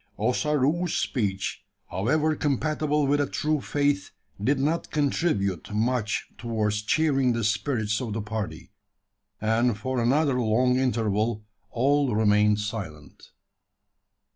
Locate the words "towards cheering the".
6.39-7.43